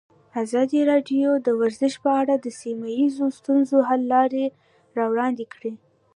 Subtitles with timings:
[0.43, 4.45] ازادي راډیو د ورزش په اړه د سیمه ییزو ستونزو حل لارې
[4.97, 5.71] راوړاندې کړې.